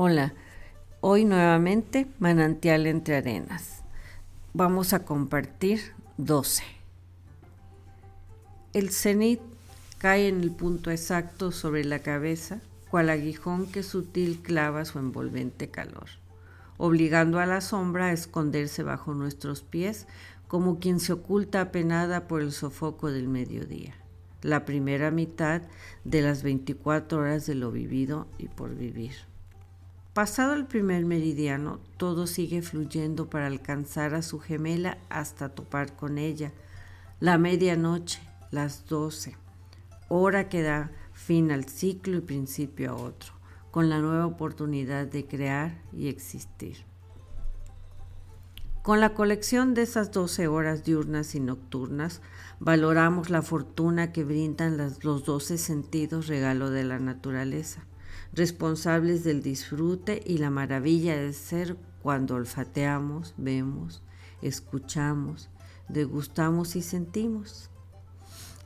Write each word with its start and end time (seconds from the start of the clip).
Hola, 0.00 0.32
hoy 1.00 1.24
nuevamente 1.24 2.06
Manantial 2.20 2.86
entre 2.86 3.16
Arenas. 3.16 3.82
Vamos 4.54 4.92
a 4.92 5.04
compartir 5.04 5.80
12. 6.18 6.62
El 8.74 8.90
cenit 8.90 9.40
cae 9.98 10.28
en 10.28 10.40
el 10.40 10.52
punto 10.52 10.92
exacto 10.92 11.50
sobre 11.50 11.84
la 11.84 11.98
cabeza, 11.98 12.60
cual 12.92 13.10
aguijón 13.10 13.66
que 13.66 13.82
sutil 13.82 14.40
clava 14.40 14.84
su 14.84 15.00
envolvente 15.00 15.68
calor, 15.68 16.06
obligando 16.76 17.40
a 17.40 17.46
la 17.46 17.60
sombra 17.60 18.06
a 18.06 18.12
esconderse 18.12 18.84
bajo 18.84 19.14
nuestros 19.14 19.62
pies 19.62 20.06
como 20.46 20.78
quien 20.78 21.00
se 21.00 21.12
oculta 21.12 21.60
apenada 21.60 22.28
por 22.28 22.40
el 22.40 22.52
sofoco 22.52 23.10
del 23.10 23.26
mediodía, 23.26 23.96
la 24.42 24.64
primera 24.64 25.10
mitad 25.10 25.62
de 26.04 26.22
las 26.22 26.44
24 26.44 27.18
horas 27.18 27.46
de 27.46 27.56
lo 27.56 27.72
vivido 27.72 28.28
y 28.38 28.46
por 28.46 28.76
vivir. 28.76 29.26
Pasado 30.18 30.54
el 30.54 30.66
primer 30.66 31.04
meridiano, 31.04 31.78
todo 31.96 32.26
sigue 32.26 32.60
fluyendo 32.60 33.30
para 33.30 33.46
alcanzar 33.46 34.14
a 34.14 34.22
su 34.22 34.40
gemela 34.40 34.98
hasta 35.10 35.50
topar 35.50 35.94
con 35.94 36.18
ella. 36.18 36.50
La 37.20 37.38
medianoche, 37.38 38.20
las 38.50 38.86
doce, 38.86 39.36
hora 40.08 40.48
que 40.48 40.62
da 40.62 40.90
fin 41.12 41.52
al 41.52 41.66
ciclo 41.66 42.16
y 42.16 42.20
principio 42.20 42.90
a 42.90 42.94
otro, 42.96 43.32
con 43.70 43.88
la 43.88 44.00
nueva 44.00 44.26
oportunidad 44.26 45.06
de 45.06 45.24
crear 45.24 45.80
y 45.92 46.08
existir. 46.08 46.78
Con 48.82 48.98
la 48.98 49.14
colección 49.14 49.72
de 49.72 49.82
esas 49.82 50.10
doce 50.10 50.48
horas 50.48 50.82
diurnas 50.82 51.36
y 51.36 51.38
nocturnas, 51.38 52.22
valoramos 52.58 53.30
la 53.30 53.42
fortuna 53.42 54.10
que 54.10 54.24
brindan 54.24 54.78
los 54.78 55.24
doce 55.24 55.58
sentidos 55.58 56.26
regalo 56.26 56.70
de 56.70 56.82
la 56.82 56.98
naturaleza 56.98 57.86
responsables 58.32 59.24
del 59.24 59.42
disfrute 59.42 60.22
y 60.24 60.38
la 60.38 60.50
maravilla 60.50 61.16
de 61.16 61.32
ser 61.32 61.76
cuando 62.02 62.34
olfateamos, 62.34 63.34
vemos, 63.36 64.02
escuchamos, 64.42 65.50
degustamos 65.88 66.76
y 66.76 66.82
sentimos. 66.82 67.70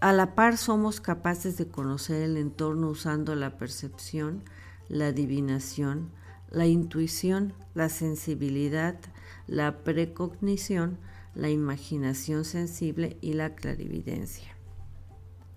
A 0.00 0.12
la 0.12 0.34
par 0.34 0.58
somos 0.58 1.00
capaces 1.00 1.56
de 1.56 1.68
conocer 1.68 2.22
el 2.22 2.36
entorno 2.36 2.88
usando 2.88 3.34
la 3.34 3.56
percepción, 3.56 4.42
la 4.88 5.06
adivinación, 5.06 6.10
la 6.50 6.66
intuición, 6.66 7.54
la 7.74 7.88
sensibilidad, 7.88 8.98
la 9.46 9.82
precognición, 9.82 10.98
la 11.34 11.48
imaginación 11.48 12.44
sensible 12.44 13.16
y 13.20 13.32
la 13.32 13.54
clarividencia. 13.54 14.53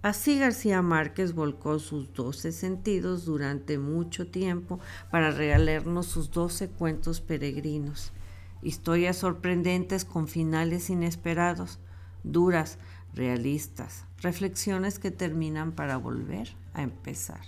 Así 0.04 0.38
García 0.38 0.82
Márquez 0.82 1.34
volcó 1.34 1.80
sus 1.80 2.14
doce 2.14 2.52
sentidos 2.52 3.26
durante 3.26 3.80
mucho 3.80 4.28
tiempo 4.28 4.80
para 5.10 5.32
regalarnos 5.32 6.06
sus 6.06 6.32
doce 6.32 6.70
cuentos 6.70 7.20
peregrinos, 7.20 8.14
historias 8.62 9.18
sorprendentes 9.18 10.06
con 10.06 10.28
finales 10.28 10.90
inesperados, 10.90 11.80
duras, 12.24 12.78
realistas, 13.14 14.06
reflexiones 14.22 15.00
que 15.00 15.10
terminan 15.10 15.72
para 15.72 15.98
volver 15.98 16.56
a 16.74 16.84
empezar. 16.84 17.42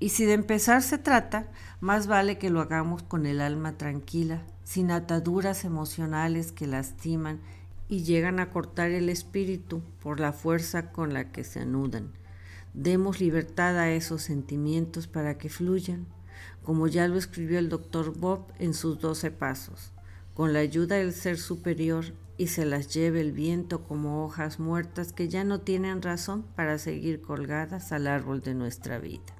Y 0.00 0.10
si 0.10 0.24
de 0.26 0.34
empezar 0.34 0.82
se 0.82 0.96
trata, 0.96 1.48
más 1.80 2.06
vale 2.06 2.38
que 2.38 2.50
lo 2.50 2.60
hagamos 2.60 3.02
con 3.02 3.26
el 3.26 3.40
alma 3.40 3.76
tranquila, 3.76 4.44
sin 4.62 4.92
ataduras 4.92 5.64
emocionales 5.64 6.52
que 6.52 6.68
lastiman 6.68 7.40
y 7.88 8.02
llegan 8.04 8.38
a 8.38 8.50
cortar 8.50 8.90
el 8.90 9.08
espíritu 9.08 9.82
por 10.02 10.20
la 10.20 10.32
fuerza 10.32 10.92
con 10.92 11.14
la 11.14 11.32
que 11.32 11.44
se 11.44 11.60
anudan. 11.60 12.12
Demos 12.74 13.20
libertad 13.20 13.78
a 13.78 13.90
esos 13.90 14.22
sentimientos 14.22 15.06
para 15.06 15.38
que 15.38 15.48
fluyan, 15.48 16.06
como 16.62 16.86
ya 16.86 17.08
lo 17.08 17.16
escribió 17.16 17.58
el 17.58 17.68
doctor 17.68 18.16
Bob 18.16 18.52
en 18.58 18.74
sus 18.74 19.00
doce 19.00 19.30
pasos, 19.30 19.92
con 20.34 20.52
la 20.52 20.58
ayuda 20.58 20.96
del 20.96 21.12
ser 21.12 21.38
superior 21.38 22.04
y 22.36 22.48
se 22.48 22.64
las 22.64 22.92
lleve 22.94 23.20
el 23.20 23.32
viento 23.32 23.82
como 23.82 24.24
hojas 24.24 24.60
muertas 24.60 25.12
que 25.12 25.28
ya 25.28 25.42
no 25.44 25.60
tienen 25.60 26.02
razón 26.02 26.44
para 26.54 26.78
seguir 26.78 27.20
colgadas 27.20 27.90
al 27.90 28.06
árbol 28.06 28.42
de 28.42 28.54
nuestra 28.54 28.98
vida. 28.98 29.34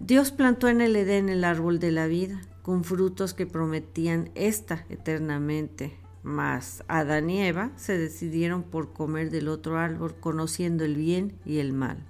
Dios 0.00 0.32
plantó 0.32 0.68
en 0.68 0.80
el 0.80 0.96
Edén 0.96 1.28
el 1.28 1.44
árbol 1.44 1.78
de 1.78 1.92
la 1.92 2.06
vida, 2.06 2.40
con 2.62 2.82
frutos 2.82 3.34
que 3.34 3.46
prometían 3.46 4.30
esta 4.34 4.84
eternamente 4.88 5.96
mas 6.28 6.84
Adán 6.88 7.30
y 7.30 7.40
Eva 7.40 7.70
se 7.76 7.96
decidieron 7.96 8.62
por 8.62 8.92
comer 8.92 9.30
del 9.30 9.48
otro 9.48 9.78
árbol, 9.78 10.14
conociendo 10.20 10.84
el 10.84 10.94
bien 10.94 11.38
y 11.46 11.58
el 11.58 11.72
mal. 11.72 12.04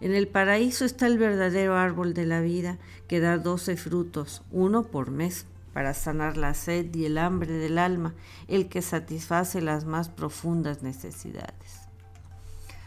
En 0.00 0.14
el 0.14 0.28
paraíso 0.28 0.84
está 0.84 1.08
el 1.08 1.18
verdadero 1.18 1.76
árbol 1.76 2.14
de 2.14 2.26
la 2.26 2.40
vida, 2.40 2.78
que 3.08 3.18
da 3.18 3.38
doce 3.38 3.76
frutos, 3.76 4.42
uno 4.52 4.84
por 4.84 5.10
mes, 5.10 5.46
para 5.74 5.94
sanar 5.94 6.36
la 6.36 6.54
sed 6.54 6.94
y 6.94 7.06
el 7.06 7.18
hambre 7.18 7.52
del 7.52 7.78
alma, 7.78 8.14
el 8.46 8.68
que 8.68 8.82
satisface 8.82 9.60
las 9.60 9.84
más 9.84 10.08
profundas 10.08 10.82
necesidades. 10.82 11.88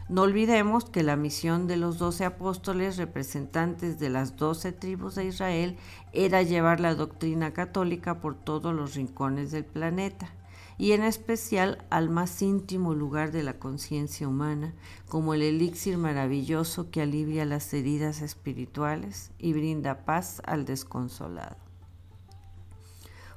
No 0.08 0.22
olvidemos 0.22 0.86
que 0.86 1.04
la 1.04 1.18
misión 1.18 1.68
de 1.68 1.76
los 1.76 1.98
doce 1.98 2.24
apóstoles, 2.24 2.96
representantes 2.96 4.00
de 4.00 4.10
las 4.10 4.38
doce 4.38 4.72
tribus 4.72 5.16
de 5.16 5.26
Israel, 5.26 5.78
era 6.14 6.42
llevar 6.42 6.80
la 6.80 6.96
doctrina 6.96 7.52
católica 7.52 8.22
por 8.22 8.36
todos 8.36 8.74
los 8.74 8.96
rincones 8.96 9.52
del 9.52 9.66
planeta 9.66 10.32
y 10.78 10.94
en 10.94 11.04
especial 11.04 11.86
al 11.90 12.10
más 12.10 12.42
íntimo 12.42 12.94
lugar 12.94 13.32
de 13.32 13.44
la 13.44 13.60
conciencia 13.60 14.28
humana, 14.28 14.74
como 15.08 15.34
el 15.34 15.42
elixir 15.42 15.98
maravilloso 15.98 16.90
que 16.90 17.02
alivia 17.02 17.46
las 17.46 17.74
heridas 17.74 18.22
espirituales 18.22 19.32
y 19.38 19.54
brinda 19.54 20.06
paz 20.06 20.42
al 20.46 20.66
desconsolado. 20.66 21.58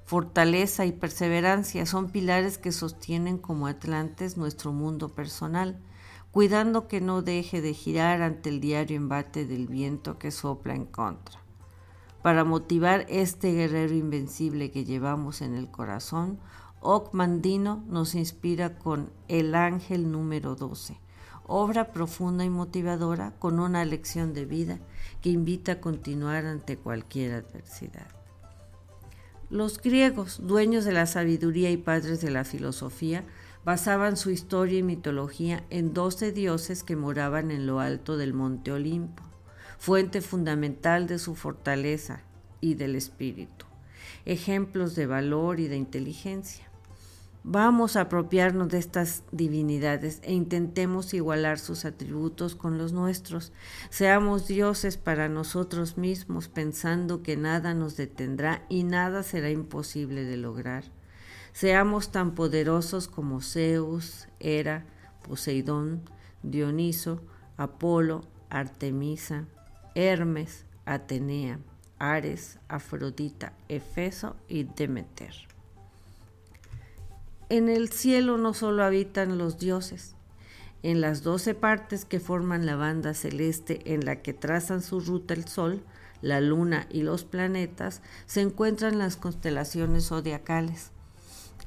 Fortaleza 0.05 0.87
y 0.87 0.93
perseverancia 0.93 1.85
son 1.85 2.11
pilares 2.11 2.59
que 2.59 2.71
sostienen 2.71 3.39
como 3.39 3.67
atlantes 3.67 4.37
nuestro 4.37 4.73
mundo 4.73 5.09
personal, 5.09 5.81
cuidando 6.31 6.87
que 6.87 7.01
no 7.01 7.23
deje 7.23 7.61
de 7.61 7.75
girar 7.75 8.23
ante 8.23 8.51
el 8.51 8.61
diario 8.61 8.97
embate 8.97 9.47
del 9.47 9.67
viento 9.67 10.19
que 10.19 10.31
sopla 10.31 10.75
en 10.75 10.87
contra. 10.87 11.41
Para 12.23 12.45
motivar 12.45 13.07
este 13.09 13.53
guerrero 13.53 13.95
invencible 13.95 14.71
que 14.71 14.85
llevamos 14.85 15.43
en 15.43 15.55
el 15.55 15.71
corazón, 15.71 16.39
Mandino 17.13 17.85
nos 17.89 18.15
inspira 18.15 18.79
con 18.79 19.11
El 19.29 19.55
Ángel 19.55 20.11
número 20.11 20.55
12, 20.55 20.99
obra 21.47 21.93
profunda 21.93 22.45
y 22.45 22.51
motivadora 22.51 23.33
con 23.39 23.61
una 23.61 23.85
lección 23.85 24.35
de 24.35 24.45
vida 24.45 24.79
que 25.21 25.31
invita 25.31 25.73
a 25.73 25.81
continuar 25.81 26.47
ante 26.47 26.77
cualquier 26.77 27.35
adversidad. 27.35 28.07
Los 29.49 29.81
griegos, 29.81 30.41
dueños 30.43 30.85
de 30.85 30.93
la 30.93 31.07
sabiduría 31.07 31.71
y 31.71 31.77
padres 31.77 32.21
de 32.21 32.31
la 32.31 32.45
filosofía, 32.45 33.23
basaban 33.65 34.17
su 34.17 34.31
historia 34.31 34.79
y 34.79 34.83
mitología 34.83 35.65
en 35.71 35.95
doce 35.95 36.33
dioses 36.33 36.83
que 36.83 36.97
moraban 36.97 37.51
en 37.51 37.67
lo 37.67 37.81
alto 37.81 38.17
del 38.17 38.33
monte 38.33 38.73
Olimpo, 38.73 39.23
fuente 39.79 40.21
fundamental 40.21 41.07
de 41.07 41.19
su 41.19 41.35
fortaleza 41.35 42.23
y 42.61 42.75
del 42.75 42.97
espíritu, 42.97 43.67
ejemplos 44.25 44.95
de 44.95 45.07
valor 45.07 45.61
y 45.61 45.69
de 45.69 45.77
inteligencia. 45.77 46.67
Vamos 47.49 47.95
a 47.95 48.01
apropiarnos 48.01 48.71
de 48.71 48.79
estas 48.79 49.23
divinidades 49.31 50.19
e 50.25 50.33
intentemos 50.33 51.15
igualar 51.15 51.61
sus 51.61 51.85
atributos 51.85 52.57
con 52.57 52.77
los 52.77 52.93
nuestros. 52.93 53.53
Seamos 53.89 54.49
dioses 54.49 54.97
para 54.97 55.29
nosotros 55.29 55.97
mismos, 55.97 56.49
pensando 56.49 57.23
que 57.23 57.37
nada 57.37 57.73
nos 57.73 57.97
detendrá 57.97 58.67
y 58.69 58.83
nada 58.83 59.23
será 59.23 59.49
imposible 59.51 60.25
de 60.25 60.37
lograr. 60.37 60.83
Seamos 61.53 62.11
tan 62.11 62.35
poderosos 62.35 63.07
como 63.07 63.41
Zeus, 63.41 64.27
Hera, 64.41 64.85
Poseidón, 65.23 66.03
Dioniso, 66.43 67.23
Apolo, 67.57 68.23
Artemisa, 68.51 69.45
Hermes, 69.95 70.67
Atenea, 70.85 71.61
Ares, 71.99 72.59
Afrodita, 72.69 73.53
Efeso 73.69 74.37
y 74.49 74.65
Demeter. 74.65 75.35
En 77.49 77.69
el 77.69 77.91
cielo 77.91 78.39
no 78.39 78.55
solo 78.55 78.85
habitan 78.85 79.39
los 79.39 79.59
dioses, 79.59 80.17
en 80.83 81.01
las 81.01 81.23
doce 81.23 81.55
partes 81.55 82.05
que 82.05 82.21
forman 82.21 82.67
la 82.67 82.77
banda 82.77 83.15
celeste 83.15 83.93
en 83.93 84.05
la 84.05 84.23
que 84.23 84.35
trazan 84.35 84.83
su 84.83 85.01
ruta 85.01 85.35
el 85.35 85.49
Sol, 85.49 85.83
la 86.23 86.41
Luna 86.41 86.87
y 86.91 87.03
los 87.03 87.25
planetas, 87.25 88.03
se 88.27 88.41
encuentran 88.41 88.99
las 88.99 89.17
constelaciones 89.17 90.07
zodiacales. 90.07 90.91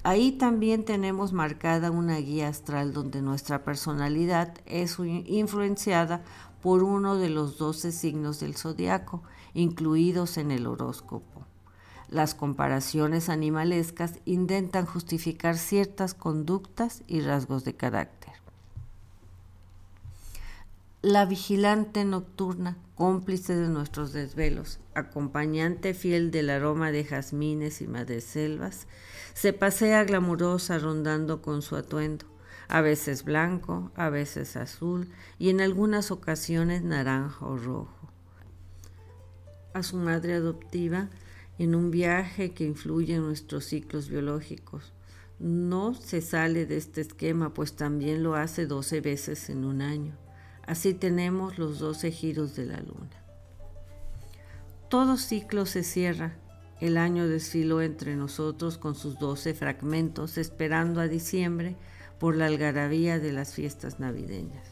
Ahí 0.03 0.31
también 0.31 0.85
tenemos 0.85 1.33
marcada 1.33 1.91
una 1.91 2.17
guía 2.17 2.47
astral 2.47 2.93
donde 2.93 3.21
nuestra 3.21 3.63
personalidad 3.63 4.53
es 4.65 4.97
influenciada 4.99 6.21
por 6.61 6.83
uno 6.83 7.17
de 7.17 7.29
los 7.29 7.57
doce 7.57 7.91
signos 7.91 8.39
del 8.39 8.55
zodiaco, 8.55 9.23
incluidos 9.53 10.37
en 10.37 10.51
el 10.51 10.67
horóscopo. 10.67 11.45
Las 12.09 12.33
comparaciones 12.35 13.29
animalescas 13.29 14.19
intentan 14.25 14.85
justificar 14.85 15.57
ciertas 15.57 16.13
conductas 16.13 17.03
y 17.07 17.21
rasgos 17.21 17.63
de 17.65 17.75
carácter. 17.75 18.33
la 21.01 21.25
vigilante 21.25 22.03
nocturna, 22.03 22.77
cómplice 22.95 23.55
de 23.55 23.69
nuestros 23.69 24.11
desvelos, 24.11 24.79
acompañante 24.93 25.93
fiel 25.93 26.29
del 26.29 26.49
aroma 26.49 26.91
de 26.91 27.05
jazmines 27.05 27.81
y 27.81 27.87
madreselvas, 27.87 28.85
se 29.33 29.53
pasea 29.53 30.03
glamurosa 30.03 30.77
rondando 30.77 31.41
con 31.41 31.61
su 31.61 31.77
atuendo, 31.77 32.25
a 32.67 32.81
veces 32.81 33.23
blanco, 33.23 33.91
a 33.95 34.09
veces 34.09 34.57
azul 34.57 35.09
y 35.37 35.49
en 35.49 35.61
algunas 35.61 36.11
ocasiones 36.11 36.83
naranja 36.83 37.45
o 37.45 37.55
rojo. 37.55 38.08
A 39.73 39.83
su 39.83 39.97
madre 39.97 40.33
adoptiva 40.33 41.09
en 41.59 41.75
un 41.75 41.91
viaje 41.91 42.51
que 42.53 42.65
influye 42.65 43.15
en 43.15 43.23
nuestros 43.23 43.65
ciclos 43.65 44.09
biológicos. 44.09 44.93
No 45.39 45.93
se 45.93 46.21
sale 46.21 46.65
de 46.65 46.77
este 46.77 47.01
esquema, 47.01 47.53
pues 47.53 47.75
también 47.75 48.23
lo 48.23 48.35
hace 48.35 48.65
12 48.65 49.01
veces 49.01 49.49
en 49.49 49.65
un 49.65 49.81
año. 49.81 50.17
Así 50.65 50.93
tenemos 50.93 51.57
los 51.57 51.79
12 51.79 52.11
giros 52.11 52.55
de 52.55 52.65
la 52.65 52.79
luna. 52.79 53.23
Todo 54.89 55.17
ciclo 55.17 55.65
se 55.65 55.83
cierra. 55.83 56.35
El 56.79 56.97
año 56.97 57.27
desfiló 57.27 57.81
entre 57.81 58.15
nosotros 58.15 58.77
con 58.77 58.95
sus 58.95 59.19
12 59.19 59.53
fragmentos, 59.53 60.37
esperando 60.37 61.01
a 61.01 61.07
diciembre 61.07 61.75
por 62.19 62.35
la 62.35 62.45
algarabía 62.45 63.19
de 63.19 63.31
las 63.31 63.53
fiestas 63.53 63.99
navideñas, 63.99 64.65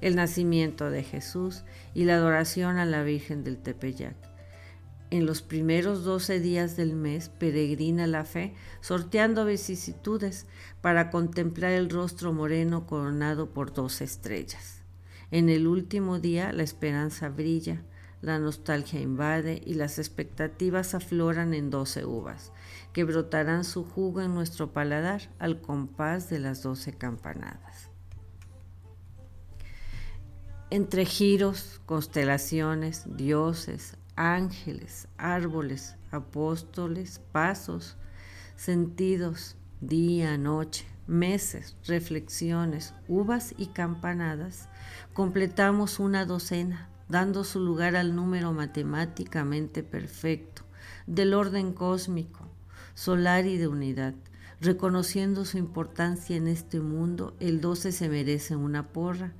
el 0.00 0.16
nacimiento 0.16 0.90
de 0.90 1.02
Jesús 1.04 1.64
y 1.94 2.04
la 2.04 2.16
adoración 2.16 2.78
a 2.78 2.84
la 2.84 3.02
Virgen 3.02 3.44
del 3.44 3.58
Tepeyac. 3.58 4.31
En 5.12 5.26
los 5.26 5.42
primeros 5.42 6.04
doce 6.04 6.40
días 6.40 6.74
del 6.74 6.94
mes 6.94 7.28
peregrina 7.28 8.06
la 8.06 8.24
fe, 8.24 8.54
sorteando 8.80 9.44
vicisitudes 9.44 10.46
para 10.80 11.10
contemplar 11.10 11.72
el 11.72 11.90
rostro 11.90 12.32
moreno 12.32 12.86
coronado 12.86 13.50
por 13.50 13.74
dos 13.74 14.00
estrellas. 14.00 14.80
En 15.30 15.50
el 15.50 15.66
último 15.66 16.18
día 16.18 16.50
la 16.54 16.62
esperanza 16.62 17.28
brilla, 17.28 17.82
la 18.22 18.38
nostalgia 18.38 19.02
invade 19.02 19.62
y 19.66 19.74
las 19.74 19.98
expectativas 19.98 20.94
afloran 20.94 21.52
en 21.52 21.68
doce 21.68 22.06
uvas, 22.06 22.50
que 22.94 23.04
brotarán 23.04 23.64
su 23.64 23.84
jugo 23.84 24.22
en 24.22 24.32
nuestro 24.32 24.72
paladar 24.72 25.28
al 25.38 25.60
compás 25.60 26.30
de 26.30 26.38
las 26.38 26.62
doce 26.62 26.94
campanadas. 26.94 27.90
Entre 30.70 31.04
giros, 31.04 31.82
constelaciones, 31.84 33.04
dioses, 33.14 33.98
ángeles, 34.22 35.08
árboles, 35.16 35.96
apóstoles, 36.12 37.20
pasos, 37.32 37.96
sentidos, 38.54 39.56
día, 39.80 40.38
noche, 40.38 40.86
meses, 41.08 41.76
reflexiones, 41.88 42.94
uvas 43.08 43.52
y 43.58 43.66
campanadas, 43.66 44.68
completamos 45.12 45.98
una 45.98 46.24
docena, 46.24 46.88
dando 47.08 47.42
su 47.42 47.58
lugar 47.58 47.96
al 47.96 48.14
número 48.14 48.52
matemáticamente 48.52 49.82
perfecto, 49.82 50.62
del 51.08 51.34
orden 51.34 51.72
cósmico, 51.72 52.48
solar 52.94 53.46
y 53.46 53.56
de 53.58 53.66
unidad. 53.66 54.14
Reconociendo 54.62 55.44
su 55.44 55.58
importancia 55.58 56.36
en 56.36 56.48
este 56.48 56.80
mundo, 56.80 57.36
el 57.40 57.60
12 57.60 57.92
se 57.92 58.08
merece 58.08 58.56
una 58.56 58.88
porra, 58.88 59.34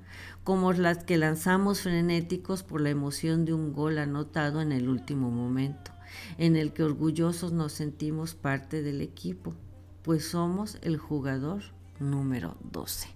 como 0.45 0.73
las 0.73 1.05
que 1.05 1.17
lanzamos 1.17 1.81
frenéticos 1.81 2.63
por 2.63 2.83
la 2.83 2.91
emoción 2.91 3.47
de 3.47 3.55
un 3.55 3.73
gol 3.73 3.97
anotado 3.97 4.61
en 4.61 4.73
el 4.73 4.89
último 4.89 5.31
momento, 5.31 5.93
en 6.37 6.57
el 6.57 6.75
que 6.75 6.83
orgullosos 6.83 7.53
nos 7.53 7.73
sentimos 7.73 8.35
parte 8.35 8.83
del 8.83 9.01
equipo 9.01 9.55
pues 10.03 10.25
somos 10.25 10.79
el 10.83 10.97
jugador 10.97 11.63
número 12.01 12.57
12. 12.73 13.09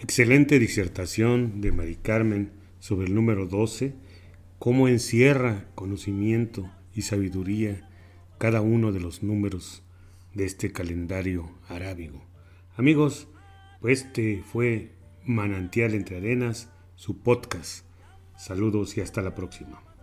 Excelente 0.00 0.58
disertación 0.58 1.60
de 1.60 1.70
Mari 1.70 1.96
Carmen 1.96 2.52
sobre 2.78 3.06
el 3.06 3.14
número 3.14 3.46
12, 3.46 3.94
cómo 4.58 4.88
encierra 4.88 5.66
conocimiento 5.74 6.70
y 6.94 7.02
sabiduría 7.02 7.88
cada 8.38 8.60
uno 8.62 8.92
de 8.92 9.00
los 9.00 9.22
números 9.22 9.83
de 10.34 10.44
este 10.44 10.72
calendario 10.72 11.50
arábigo. 11.68 12.24
Amigos, 12.76 13.28
pues 13.80 14.04
este 14.04 14.42
fue 14.42 14.92
Manantial 15.24 15.94
entre 15.94 16.18
Arenas, 16.18 16.70
su 16.96 17.22
podcast. 17.22 17.86
Saludos 18.36 18.96
y 18.96 19.00
hasta 19.00 19.22
la 19.22 19.34
próxima. 19.34 19.93